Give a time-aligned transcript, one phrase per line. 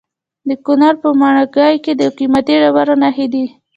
[0.47, 3.45] د کونړ په ماڼوګي کې د قیمتي ډبرو نښې دي.